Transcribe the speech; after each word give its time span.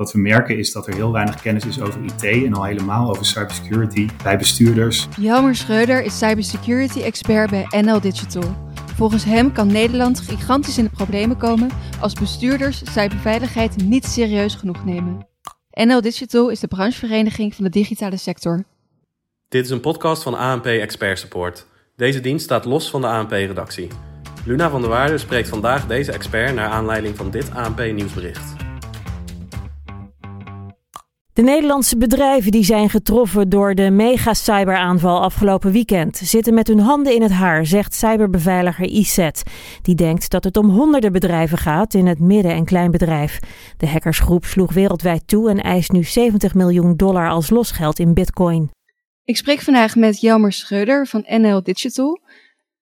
Wat 0.00 0.12
we 0.12 0.18
merken 0.18 0.58
is 0.58 0.72
dat 0.72 0.86
er 0.86 0.94
heel 0.94 1.12
weinig 1.12 1.40
kennis 1.40 1.66
is 1.66 1.80
over 1.80 2.00
IT 2.04 2.22
en 2.22 2.54
al 2.54 2.64
helemaal 2.64 3.10
over 3.10 3.24
cybersecurity 3.24 4.08
bij 4.22 4.38
bestuurders. 4.38 5.08
Jelmer 5.18 5.54
Schreuder 5.54 6.02
is 6.02 6.18
cybersecurity 6.18 7.00
expert 7.00 7.50
bij 7.50 7.66
NL 7.82 8.00
Digital. 8.00 8.56
Volgens 8.96 9.24
hem 9.24 9.52
kan 9.52 9.66
Nederland 9.66 10.20
gigantisch 10.20 10.78
in 10.78 10.84
de 10.84 10.90
problemen 10.90 11.36
komen 11.36 11.70
als 12.00 12.12
bestuurders 12.12 12.82
cyberveiligheid 12.92 13.76
niet 13.76 14.04
serieus 14.04 14.54
genoeg 14.54 14.84
nemen. 14.84 15.26
NL 15.70 16.00
Digital 16.00 16.48
is 16.48 16.60
de 16.60 16.68
branchevereniging 16.68 17.54
van 17.54 17.64
de 17.64 17.70
digitale 17.70 18.16
sector. 18.16 18.64
Dit 19.48 19.64
is 19.64 19.70
een 19.70 19.80
podcast 19.80 20.22
van 20.22 20.34
ANP 20.34 20.66
Expert 20.66 21.18
Support. 21.18 21.66
Deze 21.96 22.20
dienst 22.20 22.44
staat 22.44 22.64
los 22.64 22.90
van 22.90 23.00
de 23.00 23.06
ANP-redactie. 23.06 23.88
Luna 24.44 24.70
van 24.70 24.80
der 24.80 24.90
Waarde 24.90 25.18
spreekt 25.18 25.48
vandaag 25.48 25.86
deze 25.86 26.12
expert 26.12 26.54
naar 26.54 26.68
aanleiding 26.68 27.16
van 27.16 27.30
dit 27.30 27.50
ANP-nieuwsbericht. 27.54 28.59
De 31.40 31.46
Nederlandse 31.46 31.96
bedrijven 31.96 32.50
die 32.50 32.64
zijn 32.64 32.88
getroffen 32.90 33.48
door 33.48 33.74
de 33.74 33.90
mega-cyberaanval 33.90 35.22
afgelopen 35.22 35.72
weekend 35.72 36.16
zitten 36.16 36.54
met 36.54 36.66
hun 36.66 36.78
handen 36.78 37.14
in 37.14 37.22
het 37.22 37.30
haar, 37.30 37.66
zegt 37.66 37.94
cyberbeveiliger 37.94 38.86
ISET. 38.86 39.42
Die 39.82 39.94
denkt 39.94 40.30
dat 40.30 40.44
het 40.44 40.56
om 40.56 40.70
honderden 40.70 41.12
bedrijven 41.12 41.58
gaat 41.58 41.94
in 41.94 42.06
het 42.06 42.18
midden- 42.18 42.54
en 42.54 42.64
kleinbedrijf. 42.64 43.38
De 43.76 43.88
hackersgroep 43.88 44.44
sloeg 44.44 44.72
wereldwijd 44.72 45.28
toe 45.28 45.50
en 45.50 45.60
eist 45.60 45.92
nu 45.92 46.04
70 46.04 46.54
miljoen 46.54 46.96
dollar 46.96 47.30
als 47.30 47.50
losgeld 47.50 47.98
in 47.98 48.14
bitcoin. 48.14 48.70
Ik 49.24 49.36
spreek 49.36 49.60
vandaag 49.60 49.96
met 49.96 50.20
Jelmer 50.20 50.52
Schreuder 50.52 51.06
van 51.06 51.24
NL 51.26 51.62
Digital. 51.62 52.20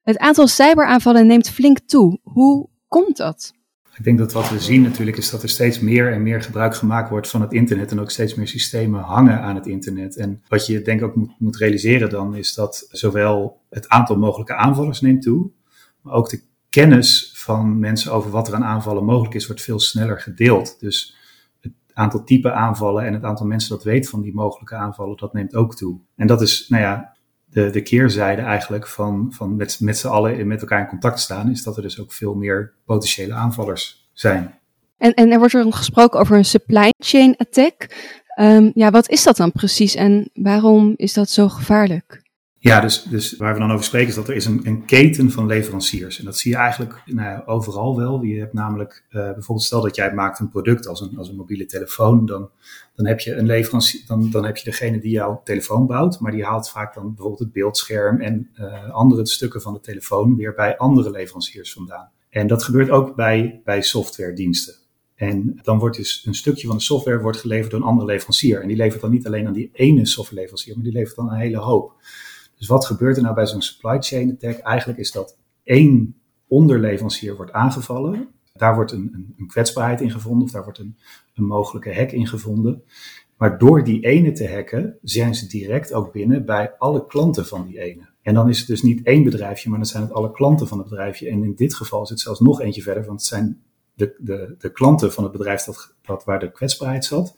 Het 0.02 0.18
aantal 0.18 0.46
cyberaanvallen 0.46 1.26
neemt 1.26 1.50
flink 1.50 1.78
toe. 1.78 2.18
Hoe 2.22 2.68
komt 2.88 3.16
dat? 3.16 3.52
Ik 3.98 4.04
denk 4.04 4.18
dat 4.18 4.32
wat 4.32 4.50
we 4.50 4.60
zien 4.60 4.82
natuurlijk 4.82 5.16
is 5.16 5.30
dat 5.30 5.42
er 5.42 5.48
steeds 5.48 5.80
meer 5.80 6.12
en 6.12 6.22
meer 6.22 6.42
gebruik 6.42 6.74
gemaakt 6.74 7.10
wordt 7.10 7.28
van 7.28 7.40
het 7.40 7.52
internet 7.52 7.90
en 7.90 8.00
ook 8.00 8.10
steeds 8.10 8.34
meer 8.34 8.48
systemen 8.48 9.00
hangen 9.00 9.40
aan 9.40 9.54
het 9.54 9.66
internet. 9.66 10.16
En 10.16 10.42
wat 10.48 10.66
je 10.66 10.82
denk 10.82 11.02
ook 11.02 11.14
moet, 11.14 11.30
moet 11.38 11.56
realiseren 11.56 12.10
dan 12.10 12.34
is 12.34 12.54
dat 12.54 12.88
zowel 12.90 13.60
het 13.70 13.88
aantal 13.88 14.16
mogelijke 14.16 14.54
aanvallers 14.54 15.00
neemt 15.00 15.22
toe, 15.22 15.50
maar 16.00 16.12
ook 16.12 16.30
de 16.30 16.42
kennis 16.68 17.32
van 17.34 17.78
mensen 17.78 18.12
over 18.12 18.30
wat 18.30 18.48
er 18.48 18.54
aan 18.54 18.64
aanvallen 18.64 19.04
mogelijk 19.04 19.34
is, 19.34 19.46
wordt 19.46 19.62
veel 19.62 19.80
sneller 19.80 20.20
gedeeld. 20.20 20.80
Dus 20.80 21.16
het 21.60 21.72
aantal 21.92 22.24
type 22.24 22.52
aanvallen 22.52 23.04
en 23.04 23.12
het 23.12 23.24
aantal 23.24 23.46
mensen 23.46 23.70
dat 23.70 23.84
weet 23.84 24.08
van 24.08 24.20
die 24.20 24.34
mogelijke 24.34 24.74
aanvallen, 24.74 25.16
dat 25.16 25.32
neemt 25.32 25.54
ook 25.54 25.76
toe. 25.76 25.98
En 26.16 26.26
dat 26.26 26.40
is, 26.40 26.66
nou 26.68 26.82
ja, 26.82 27.16
de, 27.50 27.70
de 27.70 27.82
keerzijde 27.82 28.42
eigenlijk 28.42 28.86
van, 28.86 29.32
van 29.32 29.56
met, 29.56 29.80
met 29.80 29.98
z'n 29.98 30.06
allen 30.06 30.46
met 30.46 30.60
elkaar 30.60 30.80
in 30.80 30.86
contact 30.86 31.20
staan, 31.20 31.50
is 31.50 31.62
dat 31.62 31.76
er 31.76 31.82
dus 31.82 32.00
ook 32.00 32.12
veel 32.12 32.34
meer 32.34 32.72
potentiële 32.84 33.32
aanvallers 33.34 34.08
zijn. 34.12 34.54
En, 34.98 35.14
en 35.14 35.30
er 35.30 35.38
wordt 35.38 35.54
er 35.54 35.72
gesproken 35.72 36.20
over 36.20 36.36
een 36.36 36.44
supply 36.44 36.92
chain 36.98 37.36
attack. 37.36 37.96
Um, 38.40 38.70
ja, 38.74 38.90
wat 38.90 39.08
is 39.10 39.22
dat 39.22 39.36
dan 39.36 39.52
precies 39.52 39.94
en 39.94 40.30
waarom 40.34 40.94
is 40.96 41.12
dat 41.12 41.30
zo 41.30 41.48
gevaarlijk? 41.48 42.22
Ja, 42.68 42.80
dus, 42.80 43.02
dus 43.02 43.36
waar 43.36 43.54
we 43.54 43.60
dan 43.60 43.72
over 43.72 43.84
spreken 43.84 44.08
is 44.08 44.14
dat 44.14 44.28
er 44.28 44.34
is 44.34 44.44
een, 44.44 44.60
een 44.64 44.84
keten 44.84 45.30
van 45.30 45.46
leveranciers. 45.46 46.18
En 46.18 46.24
dat 46.24 46.38
zie 46.38 46.50
je 46.50 46.56
eigenlijk 46.56 47.02
nou, 47.06 47.46
overal 47.46 47.96
wel. 47.96 48.22
Je 48.22 48.38
hebt 48.38 48.52
namelijk, 48.52 49.04
uh, 49.10 49.12
bijvoorbeeld 49.12 49.62
stel 49.62 49.80
dat 49.80 49.96
jij 49.96 50.14
maakt 50.14 50.38
een 50.38 50.48
product 50.48 50.86
als 50.86 51.00
een, 51.00 51.18
als 51.18 51.28
een 51.28 51.36
mobiele 51.36 51.66
telefoon. 51.66 52.26
Dan, 52.26 52.50
dan 52.94 53.06
heb 53.06 53.20
je 53.20 53.34
een 53.34 53.46
leverancier, 53.46 54.02
dan, 54.06 54.30
dan 54.30 54.44
heb 54.44 54.56
je 54.56 54.64
degene 54.64 55.00
die 55.00 55.10
jouw 55.10 55.40
telefoon 55.44 55.86
bouwt. 55.86 56.20
Maar 56.20 56.32
die 56.32 56.44
haalt 56.44 56.70
vaak 56.70 56.94
dan 56.94 57.06
bijvoorbeeld 57.06 57.38
het 57.38 57.52
beeldscherm 57.52 58.20
en 58.20 58.50
uh, 58.60 58.90
andere 58.90 59.26
stukken 59.26 59.62
van 59.62 59.72
de 59.72 59.80
telefoon 59.80 60.36
weer 60.36 60.54
bij 60.54 60.76
andere 60.76 61.10
leveranciers 61.10 61.72
vandaan. 61.72 62.10
En 62.30 62.46
dat 62.46 62.62
gebeurt 62.62 62.90
ook 62.90 63.14
bij, 63.14 63.60
bij 63.64 63.82
softwarediensten. 63.82 64.74
En 65.14 65.58
dan 65.62 65.78
wordt 65.78 65.96
dus 65.96 66.22
een 66.26 66.34
stukje 66.34 66.66
van 66.66 66.76
de 66.76 66.82
software 66.82 67.20
wordt 67.20 67.38
geleverd 67.38 67.70
door 67.70 67.80
een 67.80 67.86
andere 67.86 68.06
leverancier. 68.06 68.60
En 68.60 68.68
die 68.68 68.76
levert 68.76 69.00
dan 69.00 69.10
niet 69.10 69.26
alleen 69.26 69.46
aan 69.46 69.52
die 69.52 69.70
ene 69.72 70.06
softwareleverancier, 70.06 70.74
maar 70.74 70.84
die 70.84 70.92
levert 70.92 71.16
dan 71.16 71.30
een 71.30 71.38
hele 71.38 71.58
hoop. 71.58 71.92
Dus 72.58 72.68
wat 72.68 72.86
gebeurt 72.86 73.16
er 73.16 73.22
nou 73.22 73.34
bij 73.34 73.46
zo'n 73.46 73.62
supply 73.62 73.96
chain 74.00 74.30
attack? 74.32 74.58
Eigenlijk 74.58 74.98
is 74.98 75.12
dat 75.12 75.36
één 75.62 76.16
onderleverancier 76.46 77.36
wordt 77.36 77.52
aangevallen. 77.52 78.28
Daar 78.52 78.74
wordt 78.74 78.92
een, 78.92 79.10
een, 79.12 79.34
een 79.38 79.46
kwetsbaarheid 79.46 80.00
in 80.00 80.10
gevonden 80.10 80.42
of 80.42 80.50
daar 80.50 80.64
wordt 80.64 80.78
een, 80.78 80.96
een 81.34 81.46
mogelijke 81.46 81.94
hack 81.94 82.12
in 82.12 82.26
gevonden. 82.26 82.82
Maar 83.36 83.58
door 83.58 83.84
die 83.84 84.00
ene 84.06 84.32
te 84.32 84.48
hacken 84.48 84.98
zijn 85.02 85.34
ze 85.34 85.46
direct 85.46 85.92
ook 85.92 86.12
binnen 86.12 86.44
bij 86.44 86.72
alle 86.78 87.06
klanten 87.06 87.46
van 87.46 87.66
die 87.66 87.80
ene. 87.80 88.08
En 88.22 88.34
dan 88.34 88.48
is 88.48 88.58
het 88.58 88.66
dus 88.66 88.82
niet 88.82 89.02
één 89.02 89.24
bedrijfje, 89.24 89.68
maar 89.68 89.78
dan 89.78 89.88
zijn 89.88 90.02
het 90.02 90.12
alle 90.12 90.30
klanten 90.30 90.68
van 90.68 90.78
het 90.78 90.88
bedrijfje. 90.88 91.28
En 91.28 91.44
in 91.44 91.54
dit 91.54 91.74
geval 91.74 92.02
is 92.02 92.08
het 92.08 92.20
zelfs 92.20 92.40
nog 92.40 92.60
eentje 92.60 92.82
verder, 92.82 93.04
want 93.04 93.20
het 93.20 93.28
zijn 93.28 93.62
de, 93.94 94.14
de, 94.18 94.54
de 94.58 94.72
klanten 94.72 95.12
van 95.12 95.22
het 95.22 95.32
bedrijf 95.32 95.62
dat, 95.62 95.94
dat 96.02 96.24
waar 96.24 96.38
de 96.38 96.52
kwetsbaarheid 96.52 97.04
zat. 97.04 97.36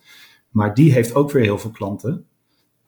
Maar 0.49 0.75
die 0.75 0.93
heeft 0.93 1.15
ook 1.15 1.31
weer 1.31 1.43
heel 1.43 1.59
veel 1.59 1.71
klanten. 1.71 2.27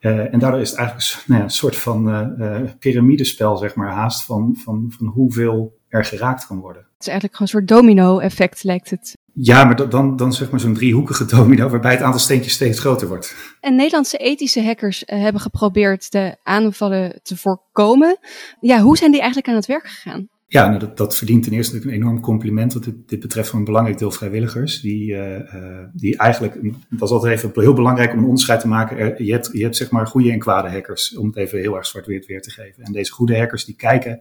Uh, 0.03 0.33
en 0.33 0.39
daardoor 0.39 0.59
is 0.59 0.69
het 0.69 0.79
eigenlijk 0.79 1.23
nou 1.27 1.39
ja, 1.39 1.45
een 1.45 1.51
soort 1.51 1.75
van 1.75 2.09
uh, 2.09 2.61
uh, 2.61 2.69
piramidespel, 2.79 3.57
zeg 3.57 3.75
maar, 3.75 3.91
haast 3.91 4.23
van, 4.23 4.55
van, 4.63 4.93
van 4.97 5.07
hoeveel 5.07 5.77
er 5.87 6.05
geraakt 6.05 6.47
kan 6.47 6.59
worden. 6.59 6.81
Het 6.81 7.01
is 7.01 7.07
eigenlijk 7.07 7.37
gewoon 7.37 7.51
een 7.53 7.67
soort 7.67 7.79
domino-effect, 7.79 8.63
lijkt 8.63 8.89
het. 8.89 9.17
Ja, 9.33 9.63
maar 9.63 9.89
dan, 9.89 10.15
dan 10.15 10.33
zeg 10.33 10.51
maar 10.51 10.59
zo'n 10.59 10.73
driehoekige 10.73 11.25
domino, 11.25 11.69
waarbij 11.69 11.91
het 11.91 12.01
aantal 12.01 12.19
steentjes 12.19 12.53
steeds 12.53 12.79
groter 12.79 13.07
wordt. 13.07 13.35
En 13.59 13.75
Nederlandse 13.75 14.17
ethische 14.17 14.63
hackers 14.63 15.03
hebben 15.05 15.41
geprobeerd 15.41 16.11
de 16.11 16.37
aanvallen 16.43 17.19
te 17.21 17.37
voorkomen. 17.37 18.17
Ja, 18.59 18.79
hoe 18.79 18.97
zijn 18.97 19.11
die 19.11 19.19
eigenlijk 19.19 19.49
aan 19.49 19.55
het 19.55 19.65
werk 19.65 19.87
gegaan? 19.87 20.27
Ja, 20.53 20.67
nou 20.67 20.79
dat, 20.79 20.97
dat 20.97 21.17
verdient 21.17 21.43
ten 21.43 21.53
eerste 21.53 21.75
een 21.75 21.89
enorm 21.89 22.19
compliment 22.19 22.73
wat 22.73 22.83
dit, 23.05 23.19
betreft 23.19 23.49
van 23.49 23.59
een 23.59 23.65
belangrijk 23.65 23.97
deel 23.97 24.11
vrijwilligers. 24.11 24.81
Die, 24.81 25.11
uh, 25.11 25.79
die 25.93 26.17
eigenlijk, 26.17 26.59
was 26.89 27.11
altijd 27.11 27.33
even 27.33 27.51
heel 27.61 27.73
belangrijk 27.73 28.11
om 28.11 28.17
een 28.17 28.23
onderscheid 28.23 28.59
te 28.59 28.67
maken. 28.67 29.25
Je 29.25 29.31
hebt, 29.31 29.49
je 29.53 29.63
hebt 29.63 29.75
zeg 29.75 29.91
maar 29.91 30.07
goede 30.07 30.31
en 30.31 30.39
kwade 30.39 30.69
hackers, 30.69 31.17
om 31.17 31.27
het 31.27 31.35
even 31.35 31.59
heel 31.59 31.75
erg 31.75 31.85
zwart-wit 31.85 32.25
weer 32.25 32.41
te 32.41 32.51
geven. 32.51 32.83
En 32.83 32.91
deze 32.91 33.11
goede 33.11 33.37
hackers 33.37 33.65
die 33.65 33.75
kijken 33.75 34.19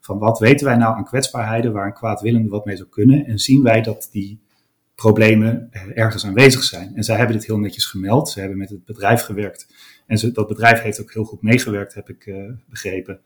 van 0.00 0.18
wat 0.18 0.38
weten 0.38 0.66
wij 0.66 0.76
nou 0.76 0.96
aan 0.96 1.04
kwetsbaarheden 1.04 1.72
waar 1.72 1.86
een 1.86 1.92
kwaadwillende 1.92 2.48
wat 2.48 2.64
mee 2.64 2.76
zou 2.76 2.88
kunnen. 2.88 3.26
En 3.26 3.38
zien 3.38 3.62
wij 3.62 3.82
dat 3.82 4.08
die 4.10 4.40
problemen 4.94 5.68
ergens 5.94 6.26
aanwezig 6.26 6.62
zijn. 6.62 6.92
En 6.94 7.02
zij 7.02 7.16
hebben 7.16 7.36
dit 7.36 7.46
heel 7.46 7.58
netjes 7.58 7.86
gemeld. 7.86 8.28
Ze 8.28 8.40
hebben 8.40 8.58
met 8.58 8.70
het 8.70 8.84
bedrijf 8.84 9.22
gewerkt. 9.22 9.66
En 10.06 10.32
dat 10.32 10.48
bedrijf 10.48 10.80
heeft 10.80 11.00
ook 11.00 11.12
heel 11.12 11.24
goed 11.24 11.42
meegewerkt, 11.42 11.94
heb 11.94 12.08
ik 12.08 12.34
begrepen. 12.68 13.20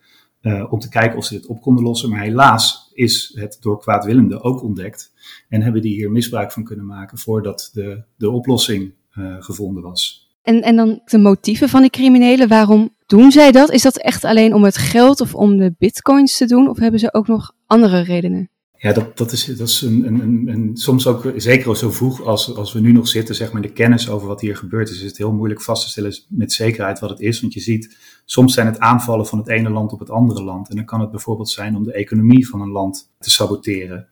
Uh, 0.47 0.73
om 0.73 0.79
te 0.79 0.89
kijken 0.89 1.19
of 1.19 1.25
ze 1.25 1.35
dit 1.35 1.47
op 1.47 1.61
konden 1.61 1.85
lossen. 1.85 2.11
Maar 2.11 2.21
helaas 2.21 2.91
is 2.95 3.33
het 3.35 3.57
door 3.61 3.81
kwaadwillenden 3.81 4.43
ook 4.43 4.63
ontdekt. 4.63 5.13
En 5.49 5.63
hebben 5.63 5.83
die 5.83 5.95
hier 5.95 6.11
misbruik 6.11 6.53
van 6.53 6.65
kunnen 6.65 6.87
maken 6.87 7.19
voordat 7.19 7.71
de, 7.73 8.03
de 8.17 8.31
oplossing 8.31 8.93
uh, 9.15 9.37
gevonden 9.39 9.83
was. 9.83 10.31
En, 10.43 10.63
en 10.63 10.77
dan 10.77 11.01
de 11.05 11.19
motieven 11.19 11.69
van 11.69 11.81
die 11.81 11.91
criminelen, 11.91 12.49
waarom 12.49 12.95
doen 13.07 13.33
zij 13.33 13.53
dat? 13.53 13.71
Is 13.71 13.83
dat 13.83 13.97
echt 13.97 14.25
alleen 14.25 14.55
om 14.55 14.65
het 14.65 14.77
geld 14.77 15.21
of 15.21 15.35
om 15.35 15.57
de 15.57 15.75
bitcoins 15.79 16.37
te 16.37 16.47
doen? 16.47 16.69
Of 16.69 16.79
hebben 16.79 17.01
ze 17.01 17.15
ook 17.15 17.27
nog 17.27 17.53
andere 17.67 18.01
redenen? 18.01 18.51
Ja, 18.79 18.93
dat, 18.93 19.17
dat 19.17 19.33
is, 19.33 19.45
dat 19.45 19.69
is 19.69 19.83
een, 19.83 20.07
een, 20.07 20.49
een, 20.49 20.77
soms 20.77 21.07
ook, 21.07 21.33
zeker 21.37 21.77
zo 21.77 21.91
vroeg 21.91 22.23
als, 22.23 22.55
als 22.55 22.73
we 22.73 22.81
nu 22.81 22.93
nog 22.93 23.09
zitten, 23.09 23.35
zeg 23.35 23.53
maar, 23.53 23.63
de 23.63 23.73
kennis 23.73 24.09
over 24.09 24.29
wat 24.29 24.41
hier 24.41 24.57
gebeurt, 24.57 24.91
is 24.91 25.03
het 25.03 25.17
heel 25.17 25.33
moeilijk 25.33 25.63
vast 25.63 25.83
te 25.83 25.89
stellen 25.89 26.15
met 26.29 26.53
zekerheid 26.53 26.99
wat 26.99 27.11
het 27.11 27.21
is. 27.21 27.41
Want 27.41 27.53
je 27.53 27.61
ziet, 27.61 27.97
soms 28.27 28.55
zijn 28.55 28.67
het 28.67 28.79
aanvallen 28.79 29.27
van 29.27 29.39
het 29.39 29.49
ene 29.49 29.71
land 29.71 29.93
op 29.93 29.99
het 29.99 30.11
andere 30.11 30.43
land. 30.43 30.69
En 30.69 30.77
dan 30.77 30.85
kan 30.85 31.01
het 31.01 31.11
bijvoorbeeld 31.11 31.49
zijn 31.49 31.77
om 31.77 31.85
de 31.85 31.93
economie 31.93 32.49
van 32.49 32.61
een 32.61 32.71
land 32.71 33.13
te 33.19 33.31
saboteren. 33.31 34.09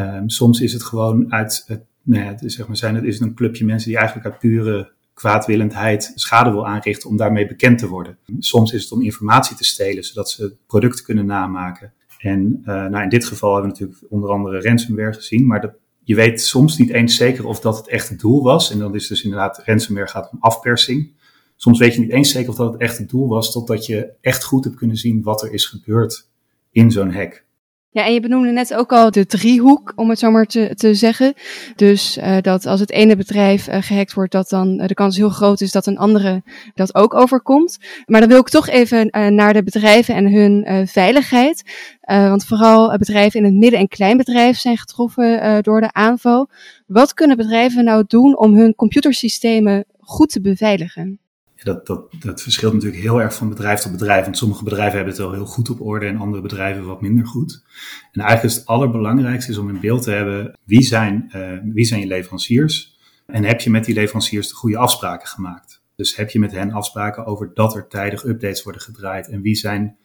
Um, 0.00 0.28
soms 0.28 0.60
is 0.60 0.72
het 0.72 0.82
gewoon 0.82 1.32
uit, 1.32 1.64
het, 1.66 1.84
nou 2.02 2.24
ja, 2.24 2.48
zeg 2.48 2.66
maar, 2.66 2.76
zijn 2.76 2.94
het, 2.94 3.04
is 3.04 3.20
een 3.20 3.34
clubje 3.34 3.64
mensen 3.64 3.88
die 3.88 3.98
eigenlijk 3.98 4.28
uit 4.28 4.38
pure 4.38 4.94
kwaadwillendheid 5.14 6.12
schade 6.14 6.50
wil 6.50 6.66
aanrichten 6.66 7.08
om 7.08 7.16
daarmee 7.16 7.46
bekend 7.46 7.78
te 7.78 7.88
worden. 7.88 8.18
Soms 8.38 8.72
is 8.72 8.82
het 8.82 8.92
om 8.92 9.02
informatie 9.02 9.56
te 9.56 9.64
stelen, 9.64 10.04
zodat 10.04 10.30
ze 10.30 10.56
producten 10.66 11.04
kunnen 11.04 11.26
namaken. 11.26 11.92
En 12.18 12.58
uh, 12.60 12.66
nou 12.66 13.02
in 13.02 13.08
dit 13.08 13.24
geval 13.24 13.52
hebben 13.52 13.72
we 13.72 13.78
natuurlijk 13.78 14.12
onder 14.12 14.30
andere 14.30 14.60
ransomware 14.60 15.12
gezien, 15.12 15.46
maar 15.46 15.74
je 16.02 16.14
weet 16.14 16.40
soms 16.40 16.78
niet 16.78 16.90
eens 16.90 17.16
zeker 17.16 17.46
of 17.46 17.60
dat 17.60 17.76
het 17.76 17.88
echt 17.88 18.08
het 18.08 18.20
doel 18.20 18.42
was. 18.42 18.70
En 18.70 18.78
dan 18.78 18.94
is 18.94 19.06
dus 19.06 19.22
inderdaad, 19.22 19.62
ransomware 19.64 20.08
gaat 20.08 20.30
om 20.32 20.38
afpersing. 20.40 21.10
Soms 21.56 21.78
weet 21.78 21.94
je 21.94 22.00
niet 22.00 22.10
eens 22.12 22.30
zeker 22.30 22.50
of 22.50 22.56
dat 22.56 22.72
het 22.72 22.80
echt 22.80 22.98
het 22.98 23.08
doel 23.08 23.28
was, 23.28 23.52
totdat 23.52 23.86
je 23.86 24.12
echt 24.20 24.44
goed 24.44 24.64
hebt 24.64 24.76
kunnen 24.76 24.96
zien 24.96 25.22
wat 25.22 25.42
er 25.42 25.52
is 25.52 25.64
gebeurd 25.64 26.28
in 26.70 26.90
zo'n 26.90 27.12
hack. 27.12 27.44
Ja, 27.90 28.04
en 28.04 28.12
je 28.12 28.20
benoemde 28.20 28.50
net 28.50 28.74
ook 28.74 28.92
al 28.92 29.10
de 29.10 29.26
driehoek, 29.26 29.92
om 29.94 30.08
het 30.08 30.18
zo 30.18 30.30
maar 30.30 30.46
te, 30.46 30.72
te 30.74 30.94
zeggen. 30.94 31.34
Dus 31.76 32.18
uh, 32.18 32.36
dat 32.40 32.66
als 32.66 32.80
het 32.80 32.90
ene 32.90 33.16
bedrijf 33.16 33.68
uh, 33.68 33.76
gehackt 33.80 34.14
wordt, 34.14 34.32
dat 34.32 34.48
dan 34.48 34.80
uh, 34.80 34.86
de 34.86 34.94
kans 34.94 35.16
heel 35.16 35.28
groot 35.28 35.60
is 35.60 35.72
dat 35.72 35.86
een 35.86 35.98
andere 35.98 36.42
dat 36.74 36.94
ook 36.94 37.14
overkomt. 37.14 37.78
Maar 38.06 38.20
dan 38.20 38.28
wil 38.28 38.38
ik 38.38 38.48
toch 38.48 38.68
even 38.68 39.08
naar 39.34 39.52
de 39.52 39.62
bedrijven 39.62 40.14
en 40.14 40.32
hun 40.32 40.86
veiligheid. 40.88 41.62
want 42.00 42.44
vooral 42.44 42.98
bedrijven 42.98 43.40
in 43.40 43.46
het 43.46 43.54
midden- 43.54 43.80
en 43.80 43.88
kleinbedrijf 43.88 44.58
zijn 44.58 44.76
getroffen 44.76 45.62
door 45.62 45.80
de 45.80 45.92
aanval. 45.92 46.48
Wat 46.86 47.14
kunnen 47.14 47.36
bedrijven 47.36 47.84
nou 47.84 48.04
doen 48.06 48.38
om 48.38 48.54
hun 48.54 48.74
computersystemen 48.74 49.84
goed 49.98 50.30
te 50.30 50.40
beveiligen? 50.40 51.20
Dat, 51.62 51.86
dat, 52.20 52.42
verschilt 52.42 52.72
natuurlijk 52.72 53.02
heel 53.02 53.20
erg 53.20 53.34
van 53.34 53.48
bedrijf 53.48 53.80
tot 53.80 53.92
bedrijf. 53.92 54.24
Want 54.24 54.38
sommige 54.38 54.64
bedrijven 54.64 54.96
hebben 54.96 55.14
het 55.14 55.22
wel 55.22 55.32
heel 55.32 55.46
goed 55.46 55.70
op 55.70 55.80
orde 55.80 56.06
en 56.06 56.16
andere 56.16 56.42
bedrijven 56.42 56.84
wat 56.84 57.00
minder 57.00 57.26
goed. 57.26 57.64
En 58.12 58.20
eigenlijk 58.20 58.52
is 58.52 58.54
het 58.54 58.66
allerbelangrijkste 58.66 59.50
is 59.50 59.58
om 59.58 59.68
in 59.68 59.80
beeld 59.80 60.02
te 60.02 60.10
hebben 60.10 60.58
wie 60.64 60.82
zijn, 60.82 61.30
uh, 61.36 61.58
wie 61.64 61.84
zijn 61.84 62.00
je 62.00 62.06
leveranciers. 62.06 62.96
En 63.26 63.44
heb 63.44 63.60
je 63.60 63.70
met 63.70 63.84
die 63.84 63.94
leveranciers 63.94 64.48
de 64.48 64.54
goede 64.54 64.76
afspraken 64.76 65.28
gemaakt? 65.28 65.82
Dus 65.96 66.16
heb 66.16 66.30
je 66.30 66.38
met 66.38 66.52
hen 66.52 66.72
afspraken 66.72 67.26
over 67.26 67.50
dat 67.54 67.74
er 67.74 67.88
tijdig 67.88 68.24
updates 68.24 68.62
worden 68.62 68.82
gedraaid 68.82 69.28
en 69.28 69.40
wie 69.40 69.54
zijn 69.54 69.96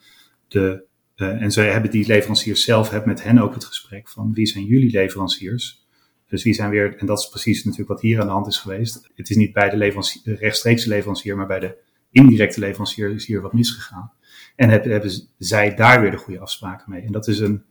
de. 0.47 0.83
Uh, 1.15 1.41
en 1.41 1.51
ze 1.51 1.61
hebben 1.61 1.91
die 1.91 2.07
leveranciers 2.07 2.63
zelf, 2.63 2.89
heb 2.89 3.05
met 3.05 3.23
hen 3.23 3.37
ook 3.37 3.53
het 3.53 3.65
gesprek 3.65 4.09
van 4.09 4.33
wie 4.33 4.45
zijn 4.45 4.65
jullie 4.65 4.91
leveranciers? 4.91 5.80
Dus 6.31 6.43
wie 6.43 6.53
zijn 6.53 6.69
weer, 6.69 6.97
en 6.97 7.05
dat 7.05 7.19
is 7.19 7.29
precies 7.29 7.63
natuurlijk 7.63 7.89
wat 7.89 8.01
hier 8.01 8.19
aan 8.19 8.25
de 8.25 8.31
hand 8.31 8.47
is 8.47 8.57
geweest. 8.57 9.09
Het 9.15 9.29
is 9.29 9.35
niet 9.35 9.53
bij 9.53 9.69
de, 9.69 9.77
leverancier, 9.77 10.21
de 10.23 10.35
rechtstreekse 10.35 10.89
leverancier, 10.89 11.35
maar 11.37 11.47
bij 11.47 11.59
de 11.59 11.77
indirecte 12.11 12.59
leverancier 12.59 13.09
is 13.09 13.25
hier 13.25 13.41
wat 13.41 13.53
misgegaan. 13.53 14.11
En 14.55 14.69
hebben, 14.69 15.11
zij 15.37 15.75
daar 15.75 16.01
weer 16.01 16.11
de 16.11 16.17
goede 16.17 16.39
afspraken 16.39 16.91
mee. 16.91 17.01
En 17.01 17.11
dat 17.11 17.27
is 17.27 17.39
een, 17.39 17.63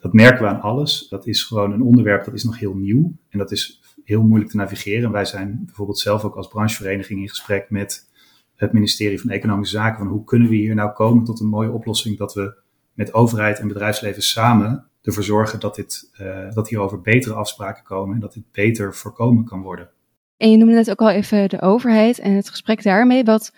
dat 0.00 0.12
merken 0.12 0.42
we 0.42 0.48
aan 0.48 0.60
alles. 0.60 1.08
Dat 1.08 1.26
is 1.26 1.42
gewoon 1.42 1.72
een 1.72 1.82
onderwerp 1.82 2.24
dat 2.24 2.34
is 2.34 2.44
nog 2.44 2.58
heel 2.58 2.74
nieuw. 2.74 3.16
En 3.28 3.38
dat 3.38 3.50
is 3.50 3.80
heel 4.04 4.22
moeilijk 4.22 4.50
te 4.50 4.56
navigeren. 4.56 5.10
Wij 5.10 5.24
zijn 5.24 5.62
bijvoorbeeld 5.64 5.98
zelf 5.98 6.24
ook 6.24 6.34
als 6.34 6.48
branchevereniging 6.48 7.20
in 7.20 7.28
gesprek 7.28 7.70
met 7.70 8.10
het 8.54 8.72
ministerie 8.72 9.20
van 9.20 9.30
Economische 9.30 9.76
Zaken. 9.76 9.98
Van 9.98 10.08
hoe 10.08 10.24
kunnen 10.24 10.48
we 10.48 10.54
hier 10.54 10.74
nou 10.74 10.92
komen 10.92 11.24
tot 11.24 11.40
een 11.40 11.48
mooie 11.48 11.70
oplossing 11.70 12.18
dat 12.18 12.34
we 12.34 12.56
met 12.92 13.14
overheid 13.14 13.58
en 13.58 13.68
bedrijfsleven 13.68 14.22
samen 14.22 14.86
ervoor 15.08 15.22
zorgen 15.22 15.60
dat, 15.60 15.74
dit, 15.74 16.10
uh, 16.20 16.52
dat 16.52 16.68
hierover 16.68 17.00
betere 17.00 17.34
afspraken 17.34 17.84
komen 17.84 18.14
en 18.14 18.20
dat 18.20 18.32
dit 18.32 18.52
beter 18.52 18.94
voorkomen 18.94 19.44
kan 19.44 19.62
worden. 19.62 19.88
En 20.36 20.50
je 20.50 20.56
noemde 20.56 20.74
net 20.74 20.90
ook 20.90 21.00
al 21.00 21.10
even 21.10 21.48
de 21.48 21.60
overheid 21.60 22.18
en 22.18 22.32
het 22.32 22.50
gesprek 22.50 22.82
daarmee. 22.82 23.24
Wat 23.24 23.52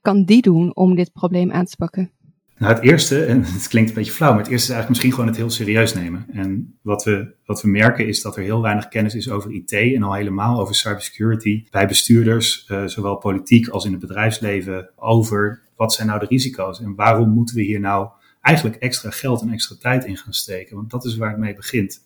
kan 0.00 0.24
die 0.24 0.42
doen 0.42 0.76
om 0.76 0.94
dit 0.94 1.12
probleem 1.12 1.52
aan 1.52 1.64
te 1.64 1.76
pakken? 1.76 2.10
Nou, 2.58 2.74
het 2.74 2.82
eerste, 2.82 3.24
en 3.24 3.44
het 3.58 3.68
klinkt 3.68 3.88
een 3.88 3.94
beetje 3.94 4.12
flauw, 4.12 4.30
maar 4.30 4.42
het 4.42 4.50
eerste 4.50 4.72
is 4.72 4.74
eigenlijk 4.74 4.88
misschien 4.88 5.12
gewoon 5.12 5.26
het 5.26 5.36
heel 5.36 5.50
serieus 5.50 5.94
nemen. 5.94 6.26
En 6.32 6.78
wat 6.82 7.04
we, 7.04 7.34
wat 7.44 7.62
we 7.62 7.68
merken 7.68 8.06
is 8.06 8.22
dat 8.22 8.36
er 8.36 8.42
heel 8.42 8.62
weinig 8.62 8.88
kennis 8.88 9.14
is 9.14 9.30
over 9.30 9.52
IT 9.52 9.72
en 9.72 10.02
al 10.02 10.14
helemaal 10.14 10.60
over 10.60 10.74
cybersecurity 10.74 11.66
bij 11.70 11.86
bestuurders, 11.86 12.68
uh, 12.70 12.86
zowel 12.86 13.16
politiek 13.16 13.68
als 13.68 13.84
in 13.84 13.90
het 13.90 14.00
bedrijfsleven, 14.00 14.90
over 14.96 15.62
wat 15.76 15.92
zijn 15.92 16.06
nou 16.06 16.20
de 16.20 16.26
risico's 16.26 16.80
en 16.80 16.94
waarom 16.94 17.28
moeten 17.28 17.56
we 17.56 17.62
hier 17.62 17.80
nou 17.80 18.08
eigenlijk 18.46 18.76
extra 18.76 19.10
geld 19.10 19.40
en 19.40 19.52
extra 19.52 19.76
tijd 19.80 20.04
in 20.04 20.16
gaan 20.16 20.32
steken. 20.32 20.76
Want 20.76 20.90
dat 20.90 21.04
is 21.04 21.16
waar 21.16 21.30
het 21.30 21.38
mee 21.38 21.54
begint. 21.54 22.04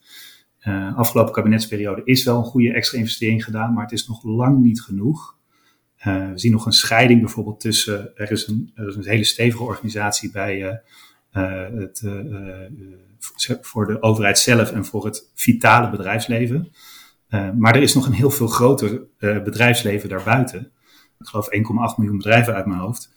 Uh, 0.64 0.96
afgelopen 0.96 1.32
kabinetsperiode 1.32 2.02
is 2.04 2.24
wel 2.24 2.38
een 2.38 2.44
goede 2.44 2.72
extra 2.72 2.98
investering 2.98 3.44
gedaan, 3.44 3.72
maar 3.72 3.82
het 3.82 3.92
is 3.92 4.08
nog 4.08 4.24
lang 4.24 4.62
niet 4.62 4.82
genoeg. 4.82 5.36
Uh, 5.98 6.30
we 6.30 6.38
zien 6.38 6.52
nog 6.52 6.66
een 6.66 6.72
scheiding 6.72 7.20
bijvoorbeeld 7.20 7.60
tussen, 7.60 8.16
er 8.16 8.30
is 8.30 8.46
een, 8.46 8.72
een 8.74 9.04
hele 9.04 9.24
stevige 9.24 9.62
organisatie 9.62 10.30
bij 10.30 10.80
uh, 11.32 11.80
het, 11.80 12.02
voor 13.60 13.86
de 13.86 14.02
overheid 14.02 14.38
zelf 14.38 14.72
en 14.72 14.84
voor 14.84 15.04
het 15.04 15.30
vitale 15.34 15.90
bedrijfsleven. 15.90 16.72
maar 17.56 17.74
er 17.74 17.82
is 17.82 17.94
nog 17.94 18.06
een 18.06 18.12
heel 18.12 18.30
veel 18.30 18.46
groter 18.46 19.02
bedrijfsleven 19.18 20.08
daarbuiten. 20.08 20.72
Ik 21.18 21.26
geloof 21.26 21.46
1,8 21.92 21.96
miljoen 21.96 22.16
bedrijven 22.16 22.54
uit 22.54 22.66
mijn 22.66 22.80
hoofd 22.80 23.10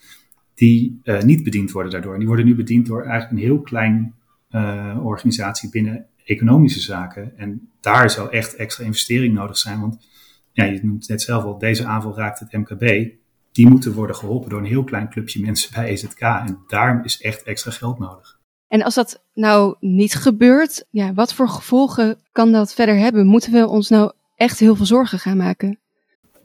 die 0.55 1.00
uh, 1.03 1.21
niet 1.21 1.44
bediend 1.44 1.71
worden 1.71 1.91
daardoor. 1.91 2.13
En 2.13 2.19
die 2.19 2.27
worden 2.27 2.45
nu 2.45 2.55
bediend 2.55 2.85
door 2.85 3.01
eigenlijk 3.01 3.31
een 3.31 3.47
heel 3.47 3.61
klein 3.61 4.15
uh, 4.51 5.05
organisatie 5.05 5.69
binnen 5.69 6.05
economische 6.25 6.79
zaken. 6.79 7.38
En 7.38 7.69
daar 7.81 8.09
zou 8.09 8.29
echt 8.29 8.55
extra 8.55 8.83
investering 8.83 9.33
nodig 9.33 9.57
zijn. 9.57 9.79
Want 9.79 10.07
ja, 10.51 10.63
je 10.63 10.79
noemt 10.83 11.00
het 11.00 11.09
net 11.09 11.21
zelf 11.21 11.44
al, 11.44 11.57
deze 11.57 11.85
aanval 11.85 12.15
raakt 12.15 12.39
het 12.39 12.51
MKB. 12.51 13.11
Die 13.51 13.67
moeten 13.67 13.94
worden 13.94 14.15
geholpen 14.15 14.50
door 14.50 14.59
een 14.59 14.65
heel 14.65 14.83
klein 14.83 15.09
clubje 15.09 15.41
mensen 15.41 15.73
bij 15.73 15.88
EZK. 15.88 16.19
En 16.19 16.59
daar 16.67 17.06
is 17.06 17.21
echt 17.21 17.44
extra 17.44 17.71
geld 17.71 17.99
nodig. 17.99 18.41
En 18.67 18.83
als 18.83 18.95
dat 18.95 19.25
nou 19.33 19.75
niet 19.79 20.15
gebeurt, 20.15 20.88
ja, 20.89 21.13
wat 21.13 21.33
voor 21.33 21.49
gevolgen 21.49 22.19
kan 22.31 22.51
dat 22.51 22.73
verder 22.73 22.97
hebben? 22.97 23.25
Moeten 23.25 23.51
we 23.51 23.67
ons 23.67 23.89
nou 23.89 24.11
echt 24.35 24.59
heel 24.59 24.75
veel 24.75 24.85
zorgen 24.85 25.19
gaan 25.19 25.38
maken? 25.38 25.79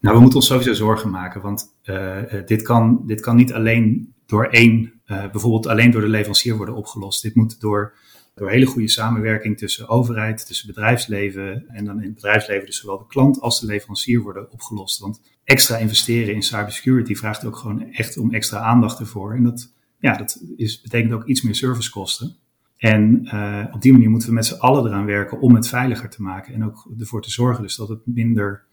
Nou, 0.01 0.15
we 0.15 0.21
moeten 0.21 0.39
ons 0.39 0.49
sowieso 0.49 0.73
zorgen 0.73 1.11
maken, 1.11 1.41
want 1.41 1.75
uh, 1.85 2.17
dit, 2.47 2.63
kan, 2.63 3.03
dit 3.07 3.21
kan 3.21 3.37
niet 3.37 3.53
alleen 3.53 4.15
door 4.27 4.47
één, 4.47 4.93
uh, 5.07 5.31
bijvoorbeeld 5.31 5.67
alleen 5.67 5.91
door 5.91 6.01
de 6.01 6.09
leverancier 6.09 6.57
worden 6.57 6.75
opgelost. 6.75 7.23
Dit 7.23 7.35
moet 7.35 7.61
door, 7.61 7.95
door 8.35 8.51
hele 8.51 8.67
goede 8.67 8.89
samenwerking 8.89 9.59
tussen 9.59 9.89
overheid, 9.89 10.47
tussen 10.47 10.67
bedrijfsleven 10.67 11.65
en 11.69 11.85
dan 11.85 11.97
in 11.97 12.05
het 12.05 12.15
bedrijfsleven 12.15 12.67
dus 12.67 12.81
zowel 12.81 12.99
de 12.99 13.07
klant 13.07 13.41
als 13.41 13.61
de 13.61 13.67
leverancier 13.67 14.21
worden 14.21 14.53
opgelost. 14.53 14.99
Want 14.99 15.21
extra 15.45 15.77
investeren 15.77 16.35
in 16.35 16.43
cybersecurity 16.43 17.15
vraagt 17.15 17.45
ook 17.45 17.57
gewoon 17.57 17.93
echt 17.93 18.19
om 18.19 18.35
extra 18.35 18.59
aandacht 18.59 18.99
ervoor. 18.99 19.35
En 19.35 19.43
dat, 19.43 19.73
ja, 19.99 20.17
dat 20.17 20.43
is, 20.57 20.81
betekent 20.81 21.13
ook 21.13 21.25
iets 21.25 21.43
meer 21.43 21.55
servicekosten. 21.55 22.37
En 22.77 23.29
op 23.73 23.83
die 23.83 23.93
manier 23.93 24.11
moeten 24.11 24.29
we 24.29 24.35
met 24.35 24.47
z'n 24.47 24.61
allen 24.61 24.87
eraan 24.87 25.07
werken 25.07 25.41
om 25.41 25.55
het 25.55 25.69
veiliger 25.69 26.11
te 26.11 26.23
maken 26.23 26.55
en 26.55 26.65
ook 26.65 26.89
ervoor 26.99 27.23
te 27.23 27.31
zorgen 27.31 27.63
dus 27.63 27.77
dat 27.77 27.89
het 27.89 28.01
minder 28.05 28.67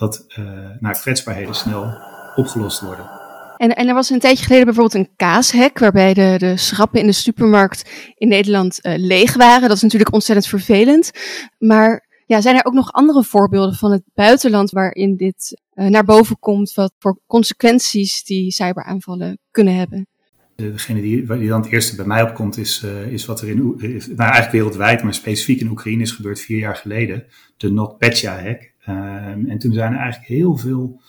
dat 0.00 0.24
uh, 0.38 0.44
nou, 0.80 0.94
kwetsbaarheden 0.94 1.54
snel 1.54 1.94
opgelost 2.34 2.80
worden. 2.80 3.10
En, 3.56 3.76
en 3.76 3.88
er 3.88 3.94
was 3.94 4.10
een 4.10 4.18
tijdje 4.18 4.44
geleden 4.44 4.64
bijvoorbeeld 4.64 5.06
een 5.06 5.14
kaashek, 5.16 5.78
waarbij 5.78 6.14
de, 6.14 6.34
de 6.38 6.56
schrappen 6.56 7.00
in 7.00 7.06
de 7.06 7.12
supermarkt 7.12 7.90
in 8.14 8.28
Nederland 8.28 8.78
uh, 8.82 8.92
leeg 8.96 9.34
waren. 9.34 9.68
Dat 9.68 9.76
is 9.76 9.82
natuurlijk 9.82 10.12
ontzettend 10.12 10.48
vervelend. 10.48 11.10
Maar 11.58 12.06
ja, 12.26 12.40
zijn 12.40 12.56
er 12.56 12.64
ook 12.64 12.72
nog 12.72 12.92
andere 12.92 13.24
voorbeelden 13.24 13.74
van 13.74 13.92
het 13.92 14.02
buitenland 14.14 14.70
waarin 14.70 15.16
dit 15.16 15.60
uh, 15.74 15.86
naar 15.86 16.04
boven 16.04 16.38
komt, 16.38 16.74
wat 16.74 16.92
voor 16.98 17.18
consequenties 17.26 18.24
die 18.24 18.50
cyberaanvallen 18.50 19.38
kunnen 19.50 19.74
hebben? 19.74 20.06
Degene 20.54 21.00
die, 21.00 21.26
die 21.26 21.48
dan 21.48 21.62
het 21.62 21.72
eerste 21.72 21.96
bij 21.96 22.04
mij 22.04 22.22
opkomt 22.22 22.56
is, 22.56 22.82
uh, 22.84 23.12
is 23.12 23.26
wat 23.26 23.40
er 23.40 23.48
in, 23.48 23.74
is, 23.78 24.06
nou 24.06 24.18
eigenlijk 24.18 24.52
wereldwijd, 24.52 25.02
maar 25.02 25.14
specifiek 25.14 25.60
in 25.60 25.68
Oekraïne 25.68 26.02
is 26.02 26.12
gebeurd 26.12 26.40
vier 26.40 26.58
jaar 26.58 26.76
geleden. 26.76 27.24
De 27.56 27.70
NotPetya-hack. 27.70 28.69
Um, 28.88 29.48
en 29.48 29.58
toen 29.58 29.72
zijn 29.72 29.92
er 29.92 29.98
eigenlijk 29.98 30.28
heel 30.28 30.56
veel. 30.56 31.00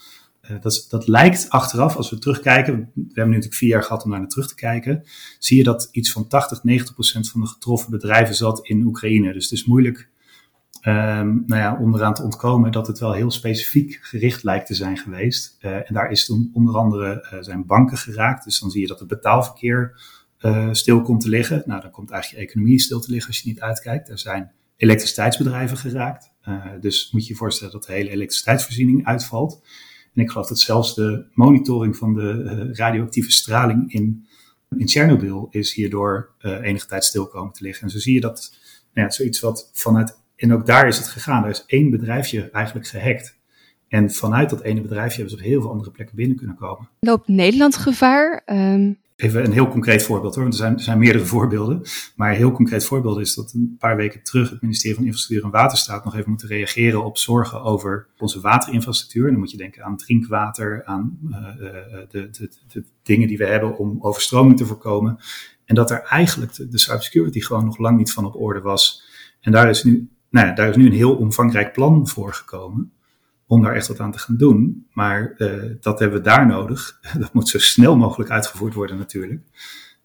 Uh, 0.52 0.62
dat, 0.62 0.86
dat 0.90 1.08
lijkt 1.08 1.50
achteraf, 1.50 1.96
als 1.96 2.10
we 2.10 2.20
terugkijken, 2.20 2.74
we 2.76 2.82
hebben 2.96 3.26
nu 3.26 3.30
natuurlijk 3.30 3.54
vier 3.54 3.70
jaar 3.70 3.84
gehad 3.84 4.04
om 4.04 4.10
naar 4.10 4.28
terug 4.28 4.48
te 4.48 4.56
kijken, 4.56 5.04
zie 5.40 5.58
je 5.58 5.64
dat 5.64 5.90
iets 5.92 6.12
van 6.12 6.28
80, 6.28 6.64
90 6.64 6.94
procent 6.94 7.30
van 7.30 7.42
de 7.42 7.48
getroffen 7.48 7.92
bedrijven 7.92 8.36
zat 8.36 8.68
in 8.68 8.86
Oekraïne. 8.86 9.34
Dus 9.34 9.44
het 9.44 9.54
is 9.54 9.66
moeilijk 9.66 10.10
um, 10.88 11.44
nou 11.48 11.62
ja, 11.62 11.78
om 11.82 11.96
eraan 11.96 12.14
te 12.14 12.24
ontkomen 12.24 12.72
dat 12.72 12.88
het 12.88 13.00
wel 13.00 13.14
heel 13.14 13.32
specifiek 13.32 14.00
gericht 14.02 14.44
lijkt 14.44 14.68
te 14.68 14.74
zijn 14.74 14.98
geweest. 14.98 15.58
Uh, 15.62 15.76
en 15.76 15.94
daar 15.94 16.12
is 16.12 16.26
toen 16.26 16.52
onder 16.54 16.76
andere 16.76 17.30
uh, 17.34 17.40
zijn 17.42 17.66
banken 17.66 17.98
geraakt. 17.98 18.44
Dus 18.44 18.60
dan 18.60 18.70
zie 18.70 18.82
je 18.82 18.88
dat 18.88 19.00
het 19.00 19.08
betaalverkeer 19.08 20.00
stil 20.72 21.02
komt 21.02 21.22
te 21.22 21.30
liggen. 21.30 21.64
Nou, 21.66 21.82
dan 21.82 21.92
komt 21.92 22.12
eigenlijk 22.12 22.44
je 22.44 22.50
economie 22.50 22.80
stil 22.80 23.00
te 23.00 23.12
liggen 23.12 23.28
als 23.28 23.40
je 23.40 23.50
niet 23.50 23.62
uitkijkt. 23.62 24.10
Er 24.10 24.20
zijn 24.20 24.52
elektriciteitsbedrijven 24.81 25.78
geraakt. 25.78 26.31
Uh, 26.48 26.66
dus 26.80 27.12
moet 27.12 27.25
je 27.25 27.33
je 27.33 27.39
voorstellen 27.39 27.74
dat 27.74 27.86
de 27.86 27.94
hele 27.94 28.10
elektriciteitsvoorziening 28.10 29.06
uitvalt. 29.06 29.62
En 30.13 30.22
ik 30.22 30.30
geloof 30.30 30.48
dat 30.48 30.60
zelfs 30.60 30.95
de 30.95 31.25
monitoring 31.33 31.98
van 31.98 32.13
de 32.13 32.65
uh, 32.67 32.75
radioactieve 32.75 33.32
straling 33.32 33.94
in, 33.94 34.27
in 34.77 34.86
Tsjernobyl 34.86 35.48
is 35.51 35.74
hierdoor 35.74 36.29
uh, 36.41 36.62
enige 36.62 36.88
tijd 36.88 37.06
stil 37.06 37.27
komen 37.27 37.53
te 37.53 37.63
liggen. 37.63 37.84
En 37.84 37.89
zo 37.89 38.00
zie 38.00 38.13
je 38.13 38.22
dat 38.22 38.56
nou 38.94 39.08
ja, 39.08 39.13
zoiets 39.13 39.39
wat 39.39 39.70
vanuit, 39.74 40.20
en 40.36 40.53
ook 40.53 40.65
daar 40.65 40.88
is 40.88 40.98
het 40.98 41.08
gegaan, 41.08 41.44
er 41.44 41.50
is 41.50 41.63
één 41.67 41.89
bedrijfje 41.89 42.50
eigenlijk 42.50 42.88
gehackt. 42.88 43.39
En 43.88 44.12
vanuit 44.12 44.50
dat 44.50 44.62
ene 44.62 44.82
bedrijfje 44.82 45.15
hebben 45.15 45.38
ze 45.38 45.44
op 45.44 45.50
heel 45.50 45.62
veel 45.62 45.72
andere 45.72 45.91
plekken 45.91 46.15
binnen 46.15 46.38
kunnen 46.38 46.56
komen. 46.56 46.89
Loopt 47.00 47.27
Nederland 47.27 47.75
gevaar? 47.75 48.44
Um, 48.46 48.98
Even 49.22 49.46
een 49.46 49.51
heel 49.51 49.68
concreet 49.68 50.04
voorbeeld 50.04 50.36
hoor, 50.36 50.44
want 50.44 50.56
er 50.56 50.62
zijn, 50.62 50.74
er 50.74 50.84
zijn 50.84 51.00
meerdere 51.00 51.25
voorbeelden. 51.25 51.82
Maar 52.16 52.30
een 52.30 52.38
heel 52.38 52.51
concreet 52.51 52.86
voorbeeld 52.86 53.20
is 53.20 53.36
dat 53.36 53.54
een 53.54 53.75
paar 53.80 53.96
weken 53.96 54.24
terug 54.24 54.50
het 54.50 54.62
ministerie 54.62 54.96
van 54.96 55.06
Infrastructuur 55.06 55.46
en 55.46 55.51
Waterstaat 55.51 56.04
nog 56.04 56.16
even 56.16 56.30
moeten 56.30 56.48
reageren 56.48 57.04
op 57.04 57.18
zorgen 57.18 57.62
over 57.62 58.08
onze 58.18 58.42
waterinfrastructuur. 58.42 59.32
Dan 59.32 59.40
moet 59.40 59.51
je 59.51 59.58
denken 59.58 59.84
aan 59.84 59.98
drinkwater, 59.98 60.86
aan 60.86 61.20
uh, 61.30 61.38
de, 62.10 62.30
de, 62.30 62.51
de, 62.68 62.84
dingen 63.04 63.28
die 63.28 63.38
we 63.38 63.46
hebben 63.46 63.78
om 63.78 63.98
overstroming 64.01 64.58
te 64.58 64.66
voorkomen. 64.66 65.18
En 65.66 65.75
dat 65.75 65.92
er 65.92 66.04
eigenlijk 66.04 66.54
de, 66.54 66.68
de 66.68 66.78
cybersecurity 66.78 67.40
gewoon 67.40 67.66
nog 67.66 67.78
lang 67.78 67.98
niet 67.98 68.12
van 68.12 68.25
op 68.25 68.36
orde 68.36 68.62
was. 68.62 69.04
En 69.42 69.51
daar 69.51 69.70
is 69.70 69.84
nu, 69.84 70.10
nou 70.30 70.48
ja, 70.48 70.54
daar 70.54 70.70
is 70.70 70.75
nu 70.75 70.86
een 70.86 70.92
heel 70.92 71.16
omvangrijk 71.16 71.74
plan 71.74 72.08
voor 72.08 72.34
gekomen 72.34 72.92
om 73.51 73.62
daar 73.62 73.75
echt 73.75 73.88
wat 73.88 74.00
aan 74.00 74.12
te 74.12 74.20
gaan 74.20 74.38
doen. 74.38 74.88
Maar 74.93 75.34
uh, 75.38 75.75
dat 75.79 76.00
hebben 76.00 76.17
we 76.17 76.24
daar 76.24 76.48
nodig. 76.48 77.00
Dat 77.20 77.34
moet 77.34 77.50
zo 77.50 77.60
snel 77.60 77.98
mogelijk 77.98 78.29
uitgevoerd 78.29 78.74
worden 78.74 78.98
natuurlijk. 78.98 79.41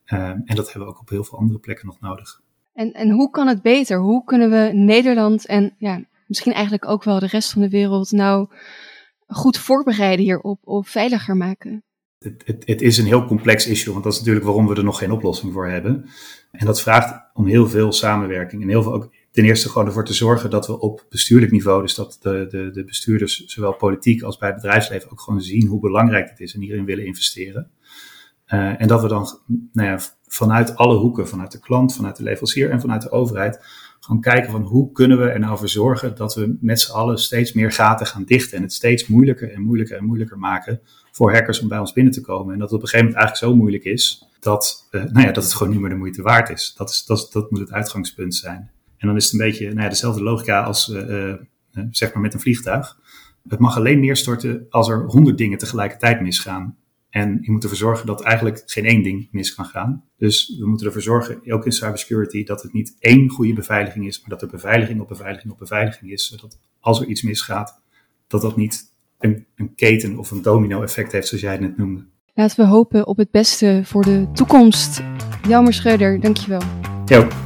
Uh, 0.07 0.29
en 0.29 0.55
dat 0.55 0.73
hebben 0.73 0.89
we 0.89 0.95
ook 0.95 1.01
op 1.01 1.09
heel 1.09 1.25
veel 1.25 1.39
andere 1.39 1.59
plekken 1.59 1.87
nog 1.87 2.01
nodig. 2.01 2.41
En, 2.73 2.93
en 2.93 3.11
hoe 3.11 3.31
kan 3.31 3.47
het 3.47 3.63
beter? 3.63 3.99
Hoe 3.99 4.25
kunnen 4.25 4.51
we 4.51 4.71
Nederland 4.73 5.47
en 5.47 5.75
ja, 5.79 6.05
misschien 6.27 6.53
eigenlijk 6.53 6.89
ook 6.89 7.05
wel 7.05 7.19
de 7.19 7.27
rest 7.27 7.53
van 7.53 7.63
de 7.63 7.69
wereld 7.69 8.11
nou 8.11 8.49
goed 9.27 9.59
voorbereiden 9.59 10.25
hierop 10.25 10.59
of 10.65 10.89
veiliger 10.89 11.37
maken? 11.37 11.85
Het, 12.19 12.43
het, 12.45 12.67
het, 12.67 12.83
is 12.83 12.99
een 12.99 13.07
heel 13.07 13.25
complex 13.25 13.67
issue, 13.67 13.93
want 13.93 14.05
dat 14.05 14.13
is 14.13 14.19
natuurlijk 14.19 14.47
waarom 14.47 14.67
we 14.67 14.75
er 14.75 14.85
nog 14.85 14.99
geen 14.99 15.13
oplossing 15.13 15.53
voor 15.53 15.69
hebben. 15.69 16.09
En 16.51 16.67
dat 16.67 16.81
vraagt 16.81 17.31
om 17.35 17.47
heel 17.47 17.69
veel 17.69 17.93
samenwerking 17.93 18.63
en 18.63 18.69
heel 18.69 18.83
veel 18.83 18.95
ook 18.95 19.11
ten 19.37 19.45
eerste 19.45 19.69
gewoon 19.69 19.87
ervoor 19.87 20.05
te 20.05 20.15
zorgen 20.15 20.51
dat 20.51 20.67
we 20.67 20.81
op 20.81 21.07
bestuurlijk 21.09 21.53
niveau, 21.53 21.83
dus 21.83 21.95
dat 21.95 22.19
de, 22.21 22.47
de, 22.51 22.71
de 22.71 22.85
bestuurders, 22.85 23.45
zowel 23.47 23.73
politiek 23.73 24.23
als 24.23 24.39
bij 24.39 24.49
het 24.49 24.61
bedrijfsleven, 24.61 25.11
ook 25.11 25.21
gewoon 25.21 25.41
zien 25.41 25.67
hoe 25.67 25.81
belangrijk 25.81 26.29
het 26.31 26.41
is 26.41 26.55
en 26.55 26.61
hierin 26.61 26.85
willen 26.85 27.07
investeren. 27.07 27.71
Uh, 28.49 28.81
en 28.81 28.89
dat 28.89 29.03
we 29.03 29.09
dan 29.09 29.39
nou 29.73 29.89
ja, 29.89 29.99
vanuit 30.27 30.77
alle 30.77 30.97
hoeken, 30.97 31.29
vanuit 31.29 31.53
de 31.53 31.59
klant, 31.59 31.95
vanuit 31.95 32.17
de 32.17 32.23
leverancier 32.23 32.71
en 32.71 32.81
vanuit 32.81 33.03
de 33.03 33.11
overheid, 33.11 33.65
Gewoon 34.01 34.21
kijken 34.21 34.51
van 34.51 34.63
hoe 34.63 34.93
kunnen 34.93 35.19
we 35.19 35.29
er 35.29 35.39
nou 35.39 35.59
voor 35.59 35.69
zorgen 35.69 36.15
dat 36.15 36.35
we 36.35 36.57
met 36.61 36.81
z'n 36.81 36.93
allen 36.93 37.19
steeds 37.19 37.53
meer 37.53 37.73
gaten 37.73 38.07
gaan 38.07 38.25
dichten. 38.25 38.57
En 38.57 38.63
het 38.63 38.73
steeds 38.73 39.07
moeilijker 39.07 39.53
en 39.53 39.63
moeilijker 39.63 39.97
en 39.97 40.05
moeilijker 40.05 40.39
maken 40.39 40.81
voor 41.11 41.33
hackers 41.33 41.61
om 41.61 41.69
bij 41.69 41.79
ons 41.79 41.93
binnen 41.93 42.13
te 42.13 42.21
komen. 42.21 42.53
En 42.53 42.59
dat 42.59 42.71
het 42.71 42.79
op 42.79 42.83
een 42.83 42.89
gegeven 42.89 43.13
moment 43.13 43.25
eigenlijk 43.25 43.53
zo 43.53 43.61
moeilijk 43.61 43.85
is 43.85 44.29
dat, 44.41 44.89
uh, 44.91 45.03
nou 45.05 45.27
ja, 45.27 45.33
dat 45.33 45.45
het 45.45 45.53
gewoon 45.55 45.73
niet 45.73 45.81
meer 45.81 45.91
de 45.91 45.97
moeite 45.97 46.23
waard 46.23 46.51
is. 46.51 46.75
Dat, 46.77 46.91
is, 46.91 47.05
dat, 47.05 47.29
dat 47.33 47.51
moet 47.51 47.61
het 47.61 47.73
uitgangspunt 47.73 48.35
zijn. 48.35 48.71
En 48.99 49.07
dan 49.07 49.17
is 49.17 49.25
het 49.25 49.33
een 49.33 49.47
beetje 49.47 49.67
nou 49.67 49.81
ja, 49.81 49.89
dezelfde 49.89 50.23
logica 50.23 50.63
als 50.63 50.89
uh, 50.89 51.35
zeg 51.91 52.13
maar 52.13 52.23
met 52.23 52.35
een 52.35 52.41
vliegtuig. 52.41 52.99
Het 53.49 53.59
mag 53.59 53.77
alleen 53.77 54.01
neerstorten 54.01 54.67
als 54.71 54.89
er 54.89 55.05
honderd 55.07 55.39
dingen 55.39 55.59
tegelijkertijd 55.59 56.21
misgaan. 56.21 56.77
En 57.11 57.39
je 57.41 57.51
moet 57.51 57.63
ervoor 57.63 57.79
zorgen 57.79 58.07
dat 58.07 58.23
eigenlijk 58.23 58.63
geen 58.67 58.85
één 58.85 59.03
ding 59.03 59.29
mis 59.31 59.55
kan 59.55 59.65
gaan. 59.65 60.05
Dus 60.19 60.57
we 60.59 60.67
moeten 60.67 60.87
ervoor 60.87 61.03
zorgen, 61.03 61.53
ook 61.53 61.65
in 61.65 61.73
cybersecurity, 61.73 62.45
dat 62.45 62.63
het 62.63 62.73
niet 62.73 62.97
één 62.99 63.29
goede 63.29 63.53
beveiliging 63.53 64.07
is, 64.07 64.21
maar 64.21 64.31
dat 64.31 64.43
er 64.43 64.49
beveiliging 64.49 65.01
op 65.01 65.09
beveiliging 65.09 65.53
op 65.53 65.59
beveiliging 65.59 66.13
is. 66.13 66.29
Zodat 66.29 66.59
als 66.81 67.01
er 67.01 67.07
iets 67.07 67.23
misgaat, 67.23 67.81
dat 68.27 68.43
dat 68.43 68.57
niet 68.57 68.93
een, 69.19 69.47
een 69.55 69.75
keten 69.75 70.19
of 70.19 70.31
een 70.31 70.43
domino-effect 70.43 71.13
heeft, 71.13 71.29
zoals 71.29 71.43
jij 71.43 71.53
het 71.53 71.61
net 71.61 71.77
noemde. 71.77 72.05
Laten 72.35 72.65
we 72.65 72.71
hopen 72.71 73.07
op 73.07 73.17
het 73.17 73.31
beste 73.31 73.81
voor 73.85 74.03
de 74.03 74.27
toekomst. 74.33 75.03
Jelmer 75.49 75.73
Schreuder, 75.73 76.21
dankjewel. 76.21 76.63
Jo. 77.07 77.46